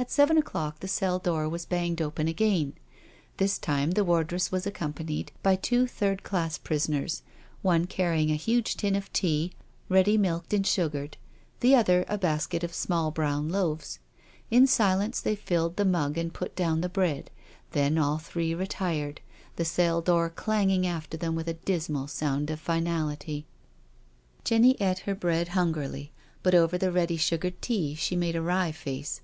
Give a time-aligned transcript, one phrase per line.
[0.00, 2.74] At seven o'clock the cell door was banged open again.
[3.38, 7.24] This time the wardress was accompanied by, two third class prisoners,
[7.62, 9.50] one carrying a huge tin of tea,
[9.88, 11.16] ready milked and sugared,
[11.58, 13.98] the other a basket of small brown loaves.
[14.52, 17.28] In silence they filled the mug and put down the bread,
[17.72, 19.20] then all three retired,
[19.56, 23.46] the cell door clanging after them with a dismal sound of finality.
[24.42, 26.12] ^'^^ s 258 NO SURRENDER Jenny eat her bread hungrily,
[26.44, 28.70] but over the ready sugared tea she made a wry.
[28.70, 29.22] face.